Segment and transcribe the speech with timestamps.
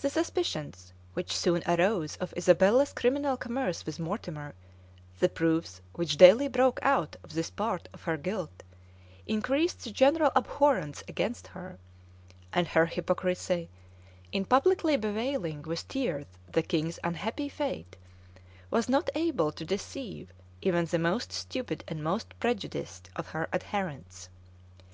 [0.00, 4.54] The suspicions which soon arose of Isabella's criminal commerce with Mortimer,
[5.18, 8.62] the proofs which daily broke out of this part of her guilt,
[9.26, 11.78] increased the general abhorrence against her;
[12.54, 13.68] and her hypocrisy,
[14.32, 17.96] in publicly bewailing with tears the king's unhappy fate,[*]
[18.70, 20.32] was not able to deceive
[20.62, 24.30] even the most stupid and most prejudiced of her adherents.